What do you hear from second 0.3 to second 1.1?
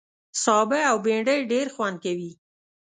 سابه او